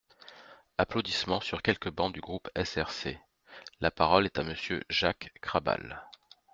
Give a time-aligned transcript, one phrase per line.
[0.79, 3.19] (Applaudissements sur quelques bancs du groupe SRC.)
[3.81, 6.09] La parole est à Monsieur Jacques Krabal.